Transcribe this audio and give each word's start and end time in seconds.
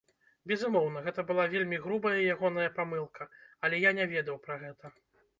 Безумоўна, 0.51 1.01
гэта 1.07 1.25
была 1.31 1.43
вельмі 1.51 1.77
грубая 1.83 2.13
ягоная 2.35 2.65
памылка, 2.77 3.27
але 3.69 3.81
я 3.83 3.91
не 3.99 4.05
ведаў 4.15 4.41
пра 4.47 4.57
гэта. 4.63 4.91